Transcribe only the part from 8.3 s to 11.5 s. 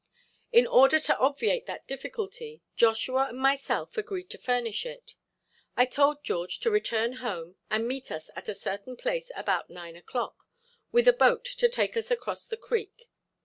at a certain place about nine o'clock with a boat